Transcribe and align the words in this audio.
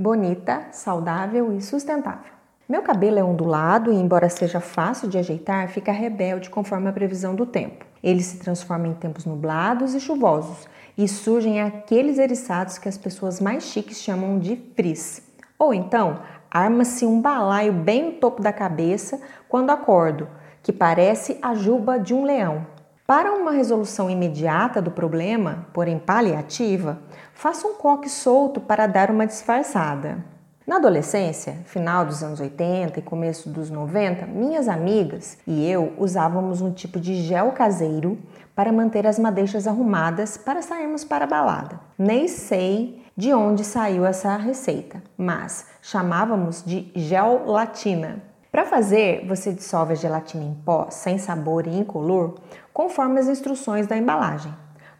bonita, 0.00 0.68
saudável 0.72 1.54
e 1.54 1.60
sustentável. 1.60 2.32
Meu 2.66 2.80
cabelo 2.80 3.18
é 3.18 3.22
ondulado 3.22 3.92
e, 3.92 3.96
embora 3.96 4.30
seja 4.30 4.58
fácil 4.58 5.08
de 5.08 5.18
ajeitar, 5.18 5.68
fica 5.68 5.92
rebelde 5.92 6.48
conforme 6.48 6.88
a 6.88 6.92
previsão 6.92 7.34
do 7.34 7.44
tempo. 7.44 7.84
Ele 8.02 8.22
se 8.22 8.38
transforma 8.38 8.88
em 8.88 8.94
tempos 8.94 9.26
nublados 9.26 9.94
e 9.94 10.00
chuvosos 10.00 10.66
e 10.96 11.06
surgem 11.06 11.60
aqueles 11.60 12.18
eriçados 12.18 12.78
que 12.78 12.88
as 12.88 12.96
pessoas 12.96 13.42
mais 13.42 13.64
chiques 13.64 14.00
chamam 14.00 14.38
de 14.38 14.56
frizz. 14.74 15.22
Ou 15.58 15.74
então, 15.74 16.20
arma-se 16.50 17.04
um 17.04 17.20
balaio 17.20 17.74
bem 17.74 18.06
no 18.06 18.12
topo 18.12 18.40
da 18.40 18.54
cabeça 18.54 19.20
quando 19.50 19.68
acordo, 19.68 20.26
que 20.62 20.72
parece 20.72 21.36
a 21.42 21.54
juba 21.54 21.98
de 21.98 22.14
um 22.14 22.24
leão. 22.24 22.64
Para 23.06 23.34
uma 23.34 23.50
resolução 23.50 24.08
imediata 24.08 24.80
do 24.80 24.92
problema, 24.92 25.66
porém 25.74 25.98
paliativa, 25.98 26.96
faça 27.40 27.66
um 27.66 27.72
coque 27.72 28.10
solto 28.10 28.60
para 28.60 28.86
dar 28.86 29.10
uma 29.10 29.26
disfarçada. 29.26 30.22
Na 30.66 30.76
adolescência, 30.76 31.56
final 31.64 32.04
dos 32.04 32.22
anos 32.22 32.38
80 32.38 32.98
e 32.98 33.02
começo 33.02 33.48
dos 33.48 33.70
90, 33.70 34.26
minhas 34.26 34.68
amigas 34.68 35.38
e 35.46 35.66
eu 35.66 35.94
usávamos 35.96 36.60
um 36.60 36.70
tipo 36.70 37.00
de 37.00 37.14
gel 37.22 37.52
caseiro 37.52 38.18
para 38.54 38.70
manter 38.70 39.06
as 39.06 39.18
madeixas 39.18 39.66
arrumadas 39.66 40.36
para 40.36 40.60
sairmos 40.60 41.02
para 41.02 41.24
a 41.24 41.26
balada. 41.26 41.80
Nem 41.98 42.28
sei 42.28 43.02
de 43.16 43.32
onde 43.32 43.64
saiu 43.64 44.04
essa 44.04 44.36
receita, 44.36 45.02
mas 45.16 45.64
chamávamos 45.80 46.62
de 46.62 46.92
gel 46.94 47.46
latina. 47.46 48.22
Para 48.52 48.66
fazer, 48.66 49.26
você 49.26 49.50
dissolve 49.50 49.94
a 49.94 49.96
gelatina 49.96 50.44
em 50.44 50.52
pó, 50.62 50.88
sem 50.90 51.16
sabor 51.16 51.66
e 51.66 51.74
incolor, 51.74 52.34
conforme 52.70 53.18
as 53.18 53.28
instruções 53.28 53.86
da 53.86 53.96
embalagem. 53.96 54.52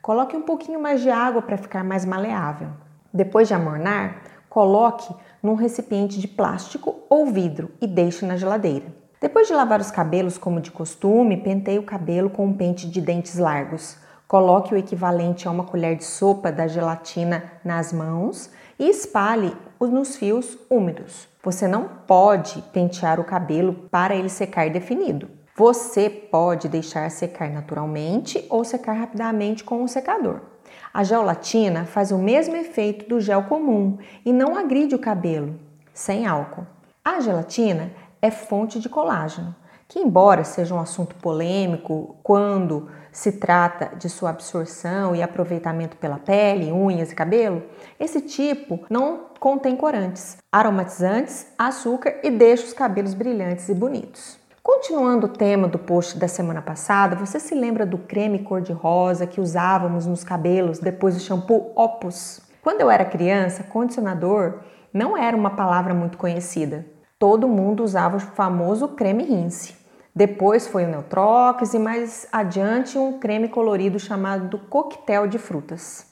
Coloque 0.02 0.34
um 0.34 0.42
pouquinho 0.42 0.80
mais 0.80 1.02
de 1.02 1.10
água 1.10 1.42
para 1.42 1.58
ficar 1.58 1.84
mais 1.84 2.04
maleável. 2.06 2.68
Depois 3.12 3.48
de 3.48 3.54
amornar, 3.54 4.22
coloque 4.48 5.14
num 5.42 5.54
recipiente 5.54 6.18
de 6.18 6.26
plástico 6.26 7.00
ou 7.08 7.26
vidro 7.26 7.70
e 7.80 7.86
deixe 7.86 8.24
na 8.24 8.36
geladeira. 8.36 8.86
Depois 9.20 9.46
de 9.46 9.52
lavar 9.52 9.78
os 9.80 9.90
cabelos 9.90 10.38
como 10.38 10.60
de 10.60 10.70
costume, 10.70 11.36
penteie 11.36 11.78
o 11.78 11.82
cabelo 11.82 12.30
com 12.30 12.46
um 12.46 12.56
pente 12.56 12.88
de 12.88 13.00
dentes 13.00 13.36
largos. 13.36 13.98
Coloque 14.26 14.72
o 14.72 14.78
equivalente 14.78 15.46
a 15.46 15.50
uma 15.50 15.64
colher 15.64 15.96
de 15.96 16.04
sopa 16.04 16.50
da 16.50 16.66
gelatina 16.66 17.44
nas 17.62 17.92
mãos 17.92 18.50
e 18.78 18.88
espalhe 18.88 19.54
nos 19.78 20.16
fios 20.16 20.56
úmidos. 20.70 21.28
Você 21.42 21.68
não 21.68 21.84
pode 22.06 22.62
pentear 22.72 23.20
o 23.20 23.24
cabelo 23.24 23.74
para 23.90 24.14
ele 24.14 24.30
secar 24.30 24.70
definido. 24.70 25.39
Você 25.60 26.08
pode 26.08 26.70
deixar 26.70 27.10
secar 27.10 27.50
naturalmente 27.50 28.42
ou 28.48 28.64
secar 28.64 28.94
rapidamente 28.94 29.62
com 29.62 29.82
um 29.82 29.86
secador. 29.86 30.40
A 30.90 31.04
gelatina 31.04 31.84
faz 31.84 32.10
o 32.10 32.16
mesmo 32.16 32.56
efeito 32.56 33.06
do 33.06 33.20
gel 33.20 33.42
comum 33.42 33.98
e 34.24 34.32
não 34.32 34.56
agride 34.56 34.94
o 34.94 34.98
cabelo, 34.98 35.54
sem 35.92 36.26
álcool. 36.26 36.66
A 37.04 37.20
gelatina 37.20 37.92
é 38.22 38.30
fonte 38.30 38.80
de 38.80 38.88
colágeno, 38.88 39.54
que, 39.86 39.98
embora 39.98 40.44
seja 40.44 40.74
um 40.74 40.80
assunto 40.80 41.14
polêmico 41.16 42.16
quando 42.22 42.88
se 43.12 43.32
trata 43.32 43.94
de 43.96 44.08
sua 44.08 44.30
absorção 44.30 45.14
e 45.14 45.22
aproveitamento 45.22 45.94
pela 45.98 46.16
pele, 46.18 46.72
unhas 46.72 47.12
e 47.12 47.14
cabelo, 47.14 47.62
esse 47.98 48.22
tipo 48.22 48.80
não 48.88 49.26
contém 49.38 49.76
corantes, 49.76 50.38
aromatizantes, 50.50 51.48
açúcar 51.58 52.18
e 52.22 52.30
deixa 52.30 52.64
os 52.64 52.72
cabelos 52.72 53.12
brilhantes 53.12 53.68
e 53.68 53.74
bonitos. 53.74 54.39
Continuando 54.72 55.26
o 55.26 55.28
tema 55.28 55.66
do 55.66 55.80
post 55.80 56.16
da 56.16 56.28
semana 56.28 56.62
passada, 56.62 57.16
você 57.16 57.40
se 57.40 57.56
lembra 57.56 57.84
do 57.84 57.98
creme 57.98 58.38
cor-de-rosa 58.38 59.26
que 59.26 59.40
usávamos 59.40 60.06
nos 60.06 60.22
cabelos 60.22 60.78
depois 60.78 61.16
do 61.16 61.20
shampoo 61.20 61.72
Opus? 61.74 62.40
Quando 62.62 62.80
eu 62.80 62.88
era 62.88 63.04
criança, 63.04 63.64
condicionador 63.64 64.60
não 64.94 65.16
era 65.16 65.36
uma 65.36 65.50
palavra 65.50 65.92
muito 65.92 66.16
conhecida. 66.16 66.86
Todo 67.18 67.48
mundo 67.48 67.82
usava 67.82 68.18
o 68.18 68.20
famoso 68.20 68.86
creme 68.90 69.24
rinse. 69.24 69.74
Depois 70.14 70.68
foi 70.68 70.84
o 70.84 70.88
Neutrox 70.88 71.74
e 71.74 71.78
mais 71.80 72.28
adiante 72.30 72.96
um 72.96 73.18
creme 73.18 73.48
colorido 73.48 73.98
chamado 73.98 74.56
coquetel 74.56 75.26
de 75.26 75.36
frutas. 75.36 76.09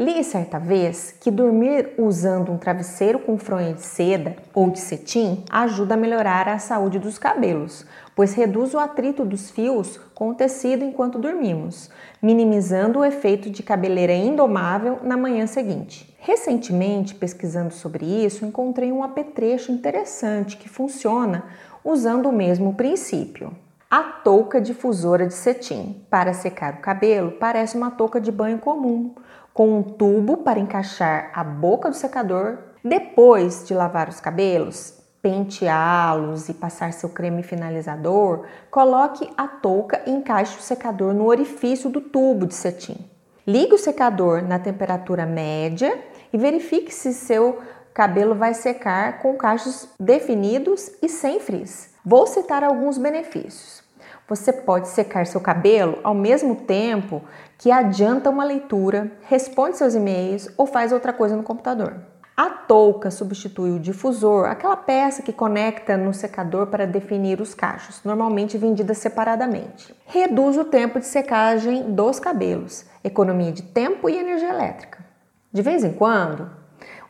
Li 0.00 0.24
certa 0.24 0.58
vez 0.58 1.14
que 1.20 1.30
dormir 1.30 1.90
usando 1.98 2.50
um 2.50 2.56
travesseiro 2.56 3.18
com 3.18 3.36
fronha 3.36 3.74
de 3.74 3.82
seda 3.82 4.34
ou 4.54 4.70
de 4.70 4.78
cetim 4.78 5.44
ajuda 5.50 5.92
a 5.92 5.96
melhorar 5.98 6.48
a 6.48 6.58
saúde 6.58 6.98
dos 6.98 7.18
cabelos, 7.18 7.84
pois 8.16 8.32
reduz 8.32 8.72
o 8.72 8.78
atrito 8.78 9.26
dos 9.26 9.50
fios 9.50 10.00
com 10.14 10.30
o 10.30 10.34
tecido 10.34 10.82
enquanto 10.82 11.18
dormimos, 11.18 11.90
minimizando 12.22 13.00
o 13.00 13.04
efeito 13.04 13.50
de 13.50 13.62
cabeleira 13.62 14.14
indomável 14.14 15.00
na 15.02 15.18
manhã 15.18 15.46
seguinte. 15.46 16.16
Recentemente, 16.18 17.14
pesquisando 17.14 17.74
sobre 17.74 18.06
isso, 18.06 18.46
encontrei 18.46 18.90
um 18.90 19.04
apetrecho 19.04 19.70
interessante 19.70 20.56
que 20.56 20.66
funciona 20.66 21.44
usando 21.84 22.26
o 22.26 22.32
mesmo 22.32 22.72
princípio. 22.72 23.52
A 23.90 24.04
touca 24.04 24.60
difusora 24.60 25.26
de 25.26 25.34
cetim 25.34 26.06
para 26.08 26.32
secar 26.32 26.74
o 26.74 26.80
cabelo 26.80 27.32
parece 27.32 27.76
uma 27.76 27.90
touca 27.90 28.20
de 28.20 28.30
banho 28.30 28.60
comum, 28.60 29.16
com 29.52 29.78
um 29.78 29.82
tubo 29.82 30.36
para 30.36 30.60
encaixar 30.60 31.32
a 31.34 31.42
boca 31.42 31.90
do 31.90 31.96
secador. 31.96 32.58
Depois 32.84 33.66
de 33.66 33.74
lavar 33.74 34.08
os 34.08 34.20
cabelos, 34.20 34.94
penteá-los 35.20 36.48
e 36.48 36.54
passar 36.54 36.92
seu 36.92 37.08
creme 37.08 37.42
finalizador, 37.42 38.44
coloque 38.70 39.28
a 39.36 39.48
touca 39.48 40.00
e 40.06 40.12
encaixe 40.12 40.56
o 40.56 40.62
secador 40.62 41.12
no 41.12 41.26
orifício 41.26 41.90
do 41.90 42.00
tubo 42.00 42.46
de 42.46 42.54
cetim. 42.54 42.96
Ligue 43.44 43.74
o 43.74 43.78
secador 43.78 44.40
na 44.40 44.60
temperatura 44.60 45.26
média 45.26 46.00
e 46.32 46.38
verifique 46.38 46.94
se 46.94 47.12
seu 47.12 47.58
cabelo 47.92 48.36
vai 48.36 48.54
secar 48.54 49.18
com 49.18 49.34
cachos 49.34 49.88
definidos 49.98 50.92
e 51.02 51.08
sem 51.08 51.40
frizz. 51.40 51.89
Vou 52.04 52.26
citar 52.26 52.64
alguns 52.64 52.96
benefícios. 52.96 53.82
Você 54.26 54.52
pode 54.52 54.88
secar 54.88 55.26
seu 55.26 55.40
cabelo 55.40 55.98
ao 56.02 56.14
mesmo 56.14 56.56
tempo 56.56 57.22
que 57.58 57.70
adianta 57.70 58.30
uma 58.30 58.42
leitura, 58.42 59.12
responde 59.22 59.76
seus 59.76 59.94
e-mails 59.94 60.48
ou 60.56 60.66
faz 60.66 60.92
outra 60.92 61.12
coisa 61.12 61.36
no 61.36 61.42
computador. 61.42 61.96
A 62.34 62.48
touca 62.48 63.10
substitui 63.10 63.70
o 63.70 63.78
difusor, 63.78 64.46
aquela 64.46 64.78
peça 64.78 65.20
que 65.20 65.30
conecta 65.30 65.94
no 65.98 66.14
secador 66.14 66.68
para 66.68 66.86
definir 66.86 67.38
os 67.38 67.52
cachos, 67.52 68.00
normalmente 68.02 68.56
vendida 68.56 68.94
separadamente. 68.94 69.94
Reduz 70.06 70.56
o 70.56 70.64
tempo 70.64 70.98
de 70.98 71.06
secagem 71.06 71.92
dos 71.92 72.18
cabelos, 72.18 72.86
economia 73.04 73.52
de 73.52 73.62
tempo 73.62 74.08
e 74.08 74.16
energia 74.16 74.48
elétrica. 74.48 75.04
De 75.52 75.60
vez 75.60 75.84
em 75.84 75.92
quando, 75.92 76.50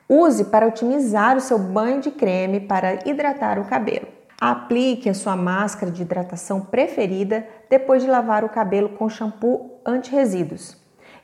use 0.08 0.46
para 0.46 0.66
otimizar 0.66 1.36
o 1.36 1.40
seu 1.40 1.60
banho 1.60 2.00
de 2.00 2.10
creme 2.10 2.58
para 2.58 3.08
hidratar 3.08 3.56
o 3.60 3.66
cabelo. 3.66 4.19
Aplique 4.40 5.10
a 5.10 5.12
sua 5.12 5.36
máscara 5.36 5.92
de 5.92 6.00
hidratação 6.00 6.62
preferida 6.62 7.46
depois 7.68 8.02
de 8.02 8.08
lavar 8.08 8.42
o 8.42 8.48
cabelo 8.48 8.88
com 8.88 9.06
shampoo 9.06 9.82
anti-resíduos. 9.84 10.78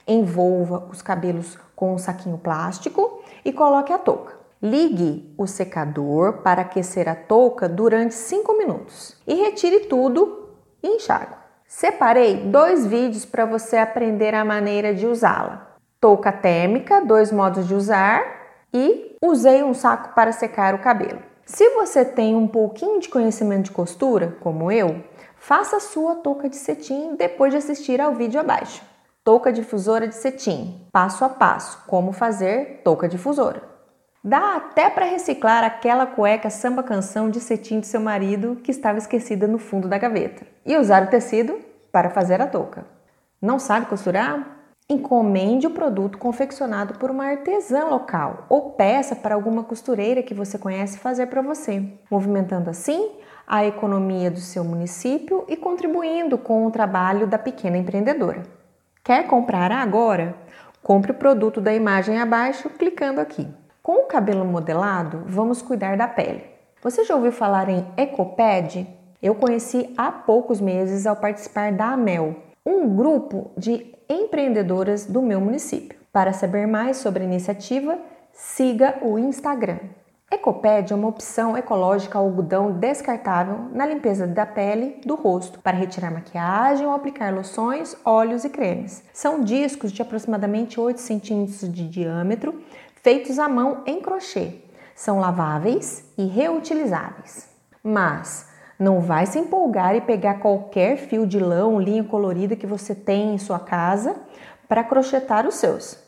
Envolva 0.07 0.87
os 0.91 1.01
cabelos 1.01 1.59
com 1.75 1.95
um 1.95 1.99
saquinho 1.99 2.37
plástico 2.37 3.23
e 3.43 3.55
coloque 3.55 3.91
a 3.91 3.99
touca. 3.99 4.35
Ligue 4.63 5.35
o 5.39 5.47
secador 5.47 6.43
para 6.43 6.61
aquecer 6.61 7.09
a 7.09 7.15
touca 7.15 7.67
durante 7.67 8.15
5 8.15 8.59
minutos 8.59 9.17
e 9.27 9.35
retire 9.35 9.87
tudo 9.87 10.51
e 10.83 10.89
enxague. 10.89 11.35
Separei 11.67 12.37
dois 12.51 12.87
vídeos 12.87 13.25
para 13.25 13.47
você 13.47 13.79
aprender 13.79 14.35
a 14.35 14.45
maneira 14.45 14.95
de 14.95 15.07
usá-la. 15.07 15.75
Touca 15.99 16.31
térmica, 16.31 17.01
dois 17.01 17.33
modos 17.33 17.67
de 17.67 17.75
usar 17.75 18.23
e 18.75 19.17
usei 19.23 19.63
um 19.63 19.73
saco 19.73 20.15
para 20.15 20.33
secar 20.33 20.75
o 20.75 20.81
cabelo. 20.81 21.36
Se 21.47 21.71
você 21.71 22.05
tem 22.05 22.35
um 22.35 22.49
pouquinho 22.49 22.99
de 22.99 23.09
conhecimento 23.09 23.67
de 23.67 23.71
costura, 23.71 24.37
como 24.41 24.71
eu, 24.73 25.05
faça 25.37 25.79
sua 25.79 26.17
touca 26.17 26.49
de 26.49 26.57
cetim 26.57 27.15
depois 27.15 27.53
de 27.53 27.59
assistir 27.59 28.01
ao 28.01 28.17
vídeo 28.17 28.41
abaixo. 28.41 28.83
Touca 29.23 29.53
difusora 29.53 30.09
de 30.09 30.17
cetim, 30.17 30.85
passo 30.91 31.25
a 31.25 31.29
passo, 31.29 31.85
como 31.87 32.11
fazer 32.11 32.81
touca 32.83 33.09
difusora. 33.09 33.63
Dá 34.25 34.57
até 34.57 34.91
para 34.91 35.07
reciclar 35.07 35.63
aquela 35.63 36.05
cueca 36.05 36.51
samba 36.51 36.83
canção 36.83 37.31
de 37.31 37.39
cetim 37.39 37.79
de 37.79 37.87
seu 37.87 38.01
marido 38.01 38.57
que 38.57 38.73
estava 38.73 38.99
esquecida 38.99 39.47
no 39.47 39.59
fundo 39.59 39.87
da 39.87 39.99
gaveta 39.99 40.45
e 40.65 40.77
usar 40.77 41.05
o 41.05 41.11
tecido 41.11 41.61
para 41.93 42.11
fazer 42.11 42.43
a 42.43 42.49
touca. 42.49 42.85
Não 43.41 43.61
sabe 43.61 43.87
costurar? 43.87 44.56
Encomende 44.89 45.67
o 45.67 45.71
produto 45.71 46.17
confeccionado 46.17 46.97
por 46.97 47.11
uma 47.11 47.25
artesã 47.25 47.87
local 47.87 48.47
ou 48.49 48.71
peça 48.71 49.17
para 49.17 49.35
alguma 49.35 49.65
costureira 49.65 50.23
que 50.23 50.33
você 50.33 50.57
conhece 50.57 50.99
fazer 50.99 51.27
para 51.27 51.43
você, 51.43 51.83
movimentando 52.09 52.71
assim 52.71 53.11
a 53.45 53.67
economia 53.67 54.31
do 54.31 54.39
seu 54.39 54.63
município 54.63 55.45
e 55.49 55.57
contribuindo 55.57 56.39
com 56.39 56.65
o 56.65 56.71
trabalho 56.71 57.27
da 57.27 57.37
pequena 57.37 57.77
empreendedora. 57.77 58.45
Quer 59.03 59.27
comprar 59.27 59.73
agora? 59.73 60.37
Compre 60.85 61.11
o 61.11 61.17
produto 61.17 61.61
da 61.61 61.75
imagem 61.75 62.21
abaixo 62.21 62.71
clicando 62.71 63.21
aqui. 63.21 63.49
Com 63.83 64.05
o 64.05 64.07
cabelo 64.07 64.45
modelado, 64.45 65.25
vamos 65.27 65.61
cuidar 65.61 65.97
da 65.97 66.07
pele. 66.07 66.45
Você 66.81 67.03
já 67.03 67.17
ouviu 67.17 67.33
falar 67.33 67.69
em 67.69 67.85
Ecoped? 67.97 68.87
Eu 69.21 69.35
conheci 69.35 69.93
há 69.97 70.13
poucos 70.13 70.61
meses 70.61 71.07
ao 71.07 71.17
participar 71.17 71.73
da 71.73 71.87
AMEL, 71.87 72.46
um 72.67 72.95
grupo 72.95 73.53
de 73.57 73.95
empreendedoras 74.09 75.07
do 75.07 75.23
meu 75.23 75.41
município. 75.41 75.99
Para 76.13 76.33
saber 76.33 76.67
mais 76.67 76.97
sobre 76.97 77.23
a 77.23 77.27
iniciativa, 77.27 77.99
Siga 78.39 78.99
o 79.01 79.19
Instagram. 79.19 79.79
Ecoped 80.31 80.93
é 80.93 80.95
uma 80.95 81.09
opção 81.09 81.57
ecológica 81.57 82.19
algodão 82.19 82.71
descartável 82.71 83.71
na 83.73 83.87
limpeza 83.87 84.27
da 84.27 84.45
pele, 84.45 85.01
do 85.07 85.15
rosto, 85.15 85.59
para 85.61 85.75
retirar 85.75 86.11
maquiagem 86.11 86.87
ou 86.87 86.93
aplicar 86.93 87.33
loções, 87.33 87.97
óleos 88.05 88.45
e 88.45 88.51
cremes. 88.51 89.03
São 89.11 89.43
discos 89.43 89.91
de 89.91 90.03
aproximadamente 90.03 90.79
8 90.79 91.01
centímetros 91.01 91.73
de 91.73 91.89
diâmetro, 91.89 92.61
feitos 93.03 93.39
à 93.39 93.49
mão 93.49 93.83
em 93.87 94.03
crochê. 94.03 94.57
São 94.95 95.19
laváveis 95.19 96.05
e 96.19 96.27
reutilizáveis. 96.27 97.49
Mas 97.83 98.51
não 98.79 99.01
vai 99.01 99.27
se 99.27 99.39
empolgar 99.39 99.95
e 99.95 100.01
pegar 100.01 100.41
qualquer 100.41 100.97
fio 100.97 101.27
de 101.27 101.39
lã 101.39 101.67
ou 101.67 101.81
linha 101.81 102.05
colorida 102.05 102.57
que 102.57 102.67
você 102.67 102.95
tem 102.95 103.35
em 103.35 103.39
sua 103.39 103.59
casa 103.59 104.17
para 104.69 104.85
crochetar 104.85 105.47
os 105.47 105.55
seus 105.57 106.07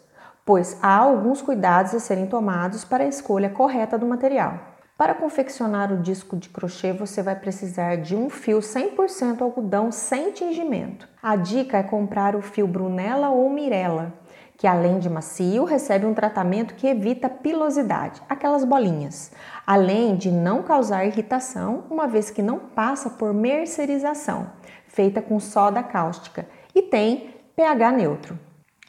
pois 0.49 0.79
há 0.81 0.97
alguns 0.97 1.43
cuidados 1.43 1.95
a 1.95 2.01
serem 2.01 2.27
tomados 2.27 2.83
para 2.83 3.05
a 3.05 3.07
escolha 3.07 3.51
correta 3.51 3.99
do 3.99 4.07
material. 4.07 4.59
Para 4.97 5.15
confeccionar 5.15 5.93
o 5.93 5.99
disco 5.99 6.39
de 6.39 6.49
crochê, 6.49 6.91
você 6.91 7.23
vai 7.23 7.37
precisar 7.37 7.97
de 7.97 8.17
um 8.17 8.31
fio 8.31 8.61
100% 8.61 9.43
algodão 9.43 9.93
sem 9.93 10.31
tingimento. 10.31 11.07
A 11.23 11.37
dica 11.37 11.77
é 11.77 11.83
comprar 11.83 12.35
o 12.35 12.41
fio 12.41 12.67
Brunella 12.67 13.29
ou 13.29 13.51
Mirella, 13.51 14.15
que 14.59 14.67
além 14.67 14.99
de 14.99 15.09
macio, 15.09 15.63
recebe 15.65 16.05
um 16.05 16.13
tratamento 16.13 16.75
que 16.75 16.89
evita 16.89 17.29
pilosidade, 17.29 18.21
aquelas 18.29 18.65
bolinhas, 18.65 19.31
além 19.65 20.17
de 20.17 20.33
não 20.33 20.65
causar 20.65 21.07
irritação, 21.07 21.85
uma 21.89 22.09
vez 22.09 22.29
que 22.29 22.43
não 22.43 22.59
passa 22.59 23.09
por 23.09 23.33
mercerização, 23.33 24.51
feita 24.89 25.23
com 25.23 25.39
soda 25.39 25.81
cáustica 25.81 26.45
e 26.75 26.83
tem 26.83 27.37
pH 27.55 27.93
neutro. 27.93 28.37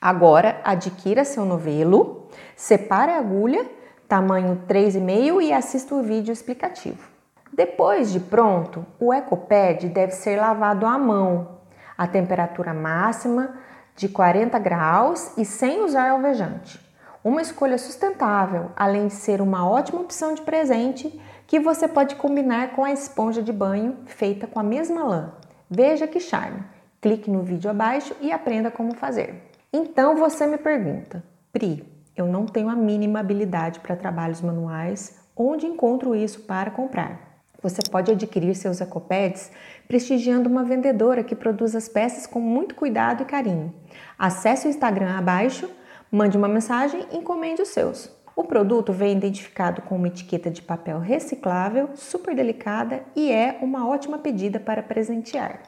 Agora, 0.01 0.59
adquira 0.63 1.23
seu 1.23 1.45
novelo, 1.45 2.27
separe 2.55 3.11
a 3.11 3.19
agulha, 3.19 3.63
tamanho 4.07 4.63
3,5 4.67 5.39
e 5.39 5.53
assista 5.53 5.93
o 5.93 6.01
vídeo 6.01 6.31
explicativo. 6.31 7.07
Depois 7.53 8.11
de 8.11 8.19
pronto, 8.19 8.83
o 8.99 9.13
EcoPad 9.13 9.83
deve 9.83 10.13
ser 10.13 10.37
lavado 10.37 10.87
à 10.87 10.97
mão, 10.97 11.59
a 11.95 12.07
temperatura 12.07 12.73
máxima 12.73 13.53
de 13.99 14.07
40 14.07 14.57
graus 14.59 15.37
e 15.37 15.43
sem 15.43 15.83
usar 15.83 16.11
alvejante. 16.11 16.79
Uma 17.21 17.41
escolha 17.41 17.77
sustentável, 17.77 18.71
além 18.73 19.07
de 19.07 19.13
ser 19.13 19.41
uma 19.41 19.69
ótima 19.69 19.99
opção 19.99 20.33
de 20.33 20.41
presente 20.41 21.19
que 21.45 21.59
você 21.59 21.85
pode 21.85 22.15
combinar 22.15 22.69
com 22.69 22.85
a 22.85 22.93
esponja 22.93 23.43
de 23.43 23.51
banho 23.51 23.97
feita 24.05 24.47
com 24.47 24.57
a 24.57 24.63
mesma 24.63 25.03
lã. 25.03 25.33
Veja 25.69 26.07
que 26.07 26.21
charme! 26.21 26.63
Clique 27.01 27.29
no 27.29 27.43
vídeo 27.43 27.69
abaixo 27.69 28.15
e 28.21 28.31
aprenda 28.31 28.71
como 28.71 28.95
fazer. 28.95 29.51
Então 29.71 30.15
você 30.15 30.47
me 30.47 30.57
pergunta, 30.57 31.21
Pri, 31.51 31.85
eu 32.15 32.25
não 32.25 32.45
tenho 32.45 32.69
a 32.69 32.75
mínima 32.75 33.19
habilidade 33.19 33.81
para 33.81 33.97
trabalhos 33.97 34.41
manuais, 34.41 35.19
onde 35.35 35.65
encontro 35.65 36.15
isso 36.15 36.43
para 36.43 36.71
comprar? 36.71 37.28
Você 37.61 37.81
pode 37.91 38.11
adquirir 38.11 38.55
seus 38.55 38.79
ecopads 38.79 39.51
prestigiando 39.87 40.49
uma 40.49 40.63
vendedora 40.63 41.23
que 41.23 41.35
produz 41.35 41.75
as 41.75 41.89
peças 41.89 42.25
com 42.25 42.39
muito 42.39 42.73
cuidado 42.73 43.23
e 43.23 43.25
carinho. 43.25 43.73
Acesse 44.17 44.67
o 44.67 44.69
Instagram 44.69 45.17
abaixo, 45.17 45.69
mande 46.11 46.37
uma 46.37 46.47
mensagem 46.47 47.05
e 47.11 47.17
encomende 47.17 47.61
os 47.61 47.69
seus. 47.69 48.09
O 48.35 48.45
produto 48.45 48.93
vem 48.93 49.17
identificado 49.17 49.81
com 49.81 49.97
uma 49.97 50.07
etiqueta 50.07 50.49
de 50.49 50.61
papel 50.61 50.99
reciclável, 50.99 51.89
super 51.95 52.33
delicada 52.33 53.03
e 53.13 53.29
é 53.29 53.59
uma 53.61 53.85
ótima 53.85 54.17
pedida 54.17 54.59
para 54.59 54.81
presentear. 54.81 55.61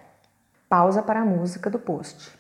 Pausa 0.70 1.04
para 1.04 1.20
a 1.20 1.26
música 1.26 1.70
do 1.70 1.78
post. 1.78 2.32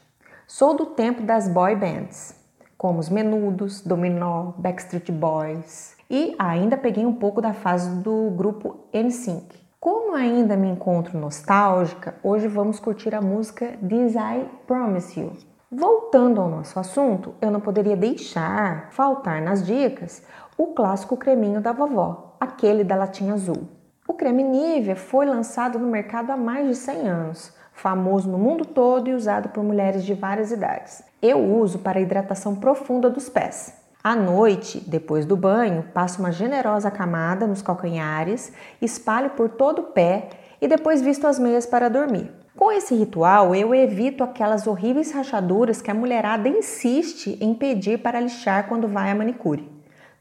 Sou 0.48 0.74
do 0.74 0.86
tempo 0.86 1.22
das 1.22 1.50
boy 1.50 1.76
bands, 1.76 2.34
como 2.78 3.00
os 3.00 3.10
Menudos, 3.10 3.82
Dominó, 3.82 4.54
Backstreet 4.58 5.12
Boys 5.12 5.98
e 6.12 6.36
ainda 6.38 6.76
peguei 6.76 7.06
um 7.06 7.14
pouco 7.14 7.42
da 7.42 7.54
fase 7.54 7.90
do 8.02 8.32
grupo 8.32 8.82
NSYNC. 8.94 9.62
Como 9.80 10.14
ainda 10.14 10.58
me 10.58 10.68
encontro 10.68 11.18
nostálgica, 11.18 12.16
hoje 12.22 12.50
vamos 12.50 12.82
curtir 12.82 13.16
a 13.16 13.22
música 13.22 13.78
This 13.88 14.16
I 14.16 14.46
Promise 14.68 15.18
You. 15.18 15.32
Voltando 15.72 16.42
ao 16.42 16.50
nosso 16.50 16.78
assunto, 16.78 17.34
eu 17.42 17.50
não 17.50 17.62
poderia 17.62 17.96
deixar 17.96 18.92
faltar 18.92 19.42
nas 19.42 19.66
dicas 19.66 20.22
o 20.58 20.68
clássico 20.68 21.16
creminho 21.16 21.62
da 21.62 21.72
vovó, 21.72 22.36
aquele 22.42 22.84
da 22.84 22.98
latinha 22.98 23.34
azul. 23.34 23.70
O 24.06 24.14
creme 24.14 24.44
Nivea 24.44 24.98
foi 24.98 25.26
lançado 25.26 25.80
no 25.80 25.88
mercado 25.88 26.32
há 26.32 26.36
mais 26.36 26.68
de 26.68 26.76
100 26.76 27.08
anos 27.08 27.62
famoso 27.72 28.30
no 28.30 28.38
mundo 28.38 28.66
todo 28.66 29.08
e 29.08 29.14
usado 29.14 29.50
por 29.50 29.64
mulheres 29.64 30.04
de 30.04 30.14
várias 30.14 30.52
idades. 30.52 31.02
Eu 31.22 31.40
uso 31.40 31.80
para 31.80 32.02
hidratação 32.02 32.56
profunda 32.56 33.10
dos 33.10 33.30
pés. 33.30 33.81
À 34.04 34.16
noite, 34.16 34.80
depois 34.88 35.28
do 35.28 35.38
banho, 35.38 35.84
passo 35.94 36.20
uma 36.20 36.32
generosa 36.32 36.90
camada 36.90 37.46
nos 37.46 37.62
calcanhares, 37.62 38.52
espalho 38.82 39.30
por 39.32 39.48
todo 39.48 39.80
o 39.80 39.84
pé 39.92 40.30
e 40.60 40.68
depois 40.68 41.02
visto 41.02 41.28
as 41.28 41.38
meias 41.38 41.68
para 41.68 41.88
dormir. 41.88 42.32
Com 42.58 42.72
esse 42.72 42.96
ritual, 42.96 43.54
eu 43.54 43.76
evito 43.76 44.24
aquelas 44.24 44.66
horríveis 44.66 45.12
rachaduras 45.12 45.84
que 45.84 45.92
a 45.92 45.94
mulherada 45.94 46.50
insiste 46.50 47.38
em 47.40 47.54
pedir 47.54 48.00
para 48.00 48.20
lixar 48.20 48.68
quando 48.68 48.88
vai 48.88 49.12
à 49.12 49.16
manicure. 49.16 49.72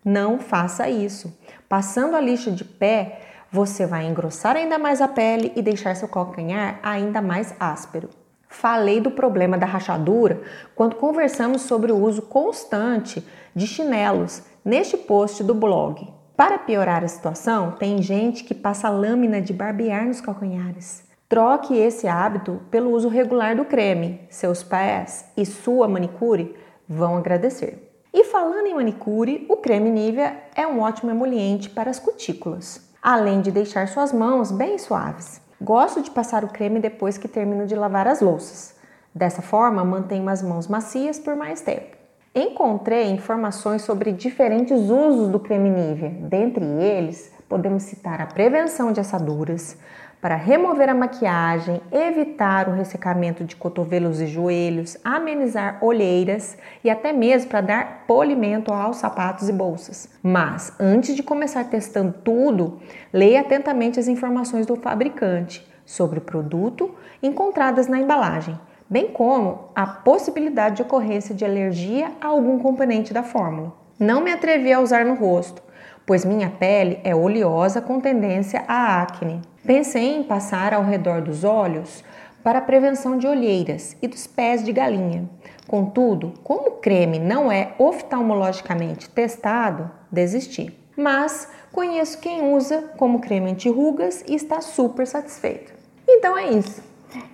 Não 0.04 0.38
faça 0.38 0.88
isso. 0.88 1.34
Passando 1.66 2.16
a 2.16 2.20
lixa 2.20 2.50
de 2.50 2.64
pé, 2.64 3.20
você 3.50 3.86
vai 3.86 4.06
engrossar 4.06 4.56
ainda 4.56 4.78
mais 4.78 5.00
a 5.00 5.08
pele 5.08 5.52
e 5.56 5.62
deixar 5.62 5.96
seu 5.96 6.06
calcanhar 6.06 6.78
ainda 6.82 7.22
mais 7.22 7.54
áspero. 7.58 8.10
Falei 8.50 9.00
do 9.00 9.10
problema 9.10 9.56
da 9.56 9.64
rachadura 9.64 10.42
quando 10.74 10.96
conversamos 10.96 11.62
sobre 11.62 11.90
o 11.90 11.96
uso 11.96 12.20
constante 12.20 13.26
de 13.54 13.66
chinelos 13.66 14.42
neste 14.62 14.98
post 14.98 15.42
do 15.42 15.54
blog. 15.54 16.06
Para 16.36 16.58
piorar 16.58 17.02
a 17.02 17.08
situação, 17.08 17.72
tem 17.72 18.02
gente 18.02 18.44
que 18.44 18.54
passa 18.54 18.90
lâmina 18.90 19.40
de 19.40 19.54
barbear 19.54 20.04
nos 20.04 20.20
calcanhares. 20.20 21.02
Troque 21.28 21.74
esse 21.74 22.06
hábito 22.06 22.60
pelo 22.70 22.90
uso 22.90 23.08
regular 23.08 23.56
do 23.56 23.64
creme. 23.64 24.20
Seus 24.28 24.62
pés 24.62 25.24
e 25.36 25.46
sua 25.46 25.88
manicure 25.88 26.54
vão 26.86 27.16
agradecer. 27.16 27.90
E 28.12 28.24
falando 28.24 28.66
em 28.66 28.74
manicure, 28.74 29.46
o 29.48 29.56
creme 29.56 29.88
Nivea 29.88 30.36
é 30.54 30.66
um 30.66 30.80
ótimo 30.80 31.10
emoliente 31.10 31.70
para 31.70 31.88
as 31.88 31.98
cutículas 31.98 32.90
além 33.02 33.40
de 33.40 33.50
deixar 33.50 33.88
suas 33.88 34.12
mãos 34.12 34.50
bem 34.50 34.78
suaves. 34.78 35.40
Gosto 35.62 36.00
de 36.00 36.10
passar 36.10 36.42
o 36.42 36.48
creme 36.48 36.80
depois 36.80 37.18
que 37.18 37.28
termino 37.28 37.66
de 37.66 37.74
lavar 37.74 38.08
as 38.08 38.22
louças. 38.22 38.74
Dessa 39.14 39.42
forma, 39.42 39.84
mantenho 39.84 40.26
as 40.28 40.42
mãos 40.42 40.66
macias 40.66 41.18
por 41.18 41.36
mais 41.36 41.60
tempo. 41.60 41.98
Encontrei 42.34 43.10
informações 43.10 43.82
sobre 43.82 44.10
diferentes 44.10 44.88
usos 44.88 45.28
do 45.28 45.38
creme 45.38 45.68
Nivea. 45.68 46.10
Dentre 46.10 46.64
eles, 46.64 47.30
podemos 47.46 47.82
citar 47.82 48.22
a 48.22 48.26
prevenção 48.26 48.90
de 48.90 49.00
assaduras, 49.00 49.76
para 50.20 50.36
remover 50.36 50.88
a 50.88 50.94
maquiagem, 50.94 51.80
evitar 51.90 52.68
o 52.68 52.72
ressecamento 52.72 53.42
de 53.44 53.56
cotovelos 53.56 54.20
e 54.20 54.26
joelhos, 54.26 54.96
amenizar 55.02 55.78
olheiras 55.82 56.58
e 56.84 56.90
até 56.90 57.12
mesmo 57.12 57.50
para 57.50 57.60
dar 57.60 58.04
polimento 58.06 58.72
aos 58.72 58.98
sapatos 58.98 59.48
e 59.48 59.52
bolsas. 59.52 60.08
Mas 60.22 60.74
antes 60.78 61.16
de 61.16 61.22
começar 61.22 61.64
testando 61.64 62.12
tudo, 62.24 62.78
leia 63.12 63.40
atentamente 63.40 63.98
as 63.98 64.08
informações 64.08 64.66
do 64.66 64.76
fabricante 64.76 65.66
sobre 65.86 66.18
o 66.18 66.22
produto 66.22 66.94
encontradas 67.22 67.88
na 67.88 67.98
embalagem, 67.98 68.58
bem 68.88 69.08
como 69.08 69.70
a 69.74 69.86
possibilidade 69.86 70.76
de 70.76 70.82
ocorrência 70.82 71.34
de 71.34 71.44
alergia 71.44 72.12
a 72.20 72.26
algum 72.26 72.58
componente 72.58 73.14
da 73.14 73.22
fórmula. 73.22 73.72
Não 73.98 74.20
me 74.20 74.32
atrevi 74.32 74.72
a 74.72 74.80
usar 74.80 75.04
no 75.04 75.14
rosto, 75.14 75.62
pois 76.06 76.24
minha 76.24 76.50
pele 76.50 77.00
é 77.04 77.14
oleosa 77.14 77.80
com 77.80 78.00
tendência 78.00 78.64
a 78.66 79.02
acne. 79.02 79.40
Pensei 79.64 80.16
em 80.16 80.22
passar 80.22 80.72
ao 80.72 80.82
redor 80.82 81.20
dos 81.20 81.44
olhos 81.44 82.02
para 82.42 82.60
a 82.60 82.62
prevenção 82.62 83.18
de 83.18 83.26
olheiras 83.26 83.96
e 84.00 84.08
dos 84.08 84.26
pés 84.26 84.64
de 84.64 84.72
galinha. 84.72 85.28
Contudo, 85.68 86.32
como 86.42 86.68
o 86.68 86.72
creme 86.72 87.18
não 87.18 87.52
é 87.52 87.74
oftalmologicamente 87.78 89.10
testado, 89.10 89.90
desisti. 90.10 90.76
Mas 90.96 91.48
conheço 91.72 92.18
quem 92.18 92.54
usa 92.54 92.90
como 92.96 93.20
creme 93.20 93.50
anti-rugas 93.50 94.24
e 94.26 94.34
está 94.34 94.60
super 94.60 95.06
satisfeito. 95.06 95.72
Então 96.08 96.36
é 96.36 96.50
isso. 96.50 96.82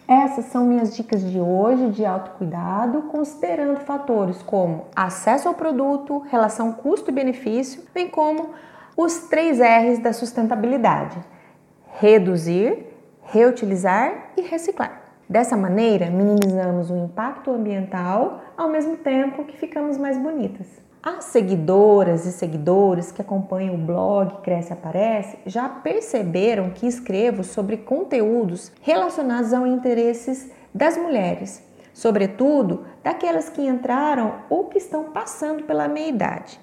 Essas 0.09 0.47
são 0.47 0.67
minhas 0.67 0.97
dicas 0.97 1.23
de 1.23 1.39
hoje 1.39 1.91
de 1.91 2.05
autocuidado, 2.05 3.03
considerando 3.03 3.81
fatores 3.81 4.43
como 4.43 4.87
acesso 4.95 5.49
ao 5.49 5.55
produto, 5.55 6.25
relação 6.31 6.73
custo-benefício, 6.73 7.83
bem 7.95 8.09
como 8.09 8.51
os 8.97 9.29
três 9.29 9.59
R's 9.59 9.99
da 9.99 10.13
sustentabilidade: 10.13 11.17
reduzir, 11.99 12.87
reutilizar 13.23 14.33
e 14.37 14.43
reciclar. 14.43 15.03
Dessa 15.29 15.57
maneira, 15.57 16.11
minimizamos 16.11 16.91
o 16.91 16.97
impacto 16.97 17.51
ambiental 17.51 18.43
ao 18.57 18.69
mesmo 18.69 18.97
tempo 18.99 19.45
que 19.45 19.57
ficamos 19.57 19.97
mais 19.97 20.19
bonitas. 20.19 20.67
As 21.03 21.25
seguidoras 21.27 22.27
e 22.27 22.33
seguidores 22.33 23.11
que 23.11 23.23
acompanham 23.23 23.75
o 23.75 23.79
blog 23.79 24.43
Cresce 24.43 24.73
Aparece 24.73 25.39
já 25.47 25.69
perceberam 25.69 26.71
que 26.71 26.87
escrevo 26.87 27.43
sobre 27.43 27.79
conteúdos 27.79 28.73
relacionados 28.83 29.53
aos 29.53 29.69
interesses 29.69 30.51
das 30.75 30.97
mulheres, 30.97 31.63
sobretudo 31.95 32.85
daquelas 33.03 33.49
que 33.49 33.63
entraram 33.63 34.35
ou 34.51 34.65
que 34.65 34.79
estão 34.79 35.05
passando 35.05 35.65
pela 35.65 35.89
meia 35.89 36.09
idade. 36.09 36.61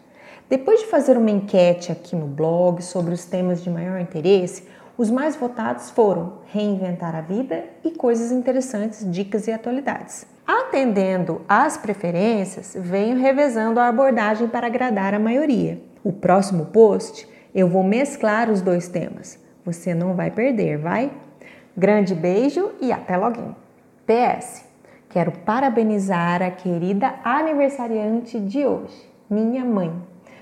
Depois 0.48 0.82
de 0.82 0.88
fazer 0.88 1.18
uma 1.18 1.32
enquete 1.32 1.92
aqui 1.92 2.16
no 2.16 2.28
blog 2.28 2.82
sobre 2.84 3.14
os 3.14 3.26
temas 3.26 3.64
de 3.64 3.70
maior 3.70 4.00
interesse, 4.00 4.68
os 4.98 5.10
mais 5.10 5.36
votados 5.36 5.90
foram 5.90 6.34
reinventar 6.46 7.16
a 7.16 7.22
vida 7.22 7.66
e 7.84 7.92
coisas 7.92 8.32
interessantes, 8.32 9.10
dicas 9.12 9.48
e 9.48 9.52
atualidades. 9.52 10.26
Atendendo 10.46 11.42
às 11.48 11.78
preferências, 11.78 12.76
venho 12.80 13.18
revezando 13.18 13.80
a 13.80 13.88
abordagem 13.88 14.48
para 14.48 14.68
agradar 14.68 15.14
a 15.14 15.20
maioria. 15.20 15.82
O 16.04 16.12
próximo 16.12 16.66
post 16.68 17.28
eu 17.56 17.68
vou 17.68 17.84
mesclar 17.84 18.50
os 18.50 18.62
dois 18.62 18.88
temas. 18.88 19.40
Você 19.66 19.94
não 19.94 20.16
vai 20.16 20.30
perder, 20.30 20.78
vai? 20.78 21.12
Grande 21.76 22.14
beijo 22.14 22.72
e 22.82 22.92
até 22.92 23.16
logo. 23.16 23.56
PS. 24.06 24.66
Quero 25.10 25.32
parabenizar 25.32 26.42
a 26.42 26.52
querida 26.52 27.16
aniversariante 27.24 28.40
de 28.40 28.66
hoje, 28.66 29.08
minha 29.30 29.64
mãe, 29.64 29.94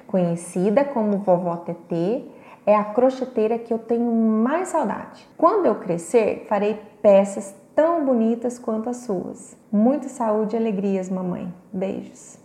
conhecida 0.08 0.84
como 0.86 1.18
vovó 1.18 1.58
TT, 1.58 2.24
é 2.66 2.76
a 2.76 2.84
crocheteira 2.84 3.58
que 3.58 3.74
eu 3.74 3.80
tenho 3.80 4.12
mais 4.12 4.70
saudade. 4.70 5.28
Quando 5.38 5.66
eu 5.66 5.76
crescer, 5.76 6.46
farei 6.48 6.80
peças 7.02 7.56
tão 7.76 8.06
bonitas 8.06 8.60
quanto 8.60 8.90
as 8.90 8.98
suas. 8.98 9.58
Muita 9.72 10.08
saúde 10.10 10.56
e 10.56 10.60
alegrias, 10.60 11.10
mamãe. 11.10 11.52
Beijos. 11.74 12.38